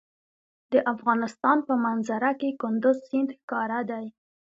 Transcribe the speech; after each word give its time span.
د 0.71 0.73
افغانستان 0.93 1.57
په 1.67 1.73
منظره 1.85 2.31
کې 2.39 2.49
کندز 2.61 2.97
سیند 3.07 3.29
ښکاره 3.37 3.79
دی. 3.89 4.05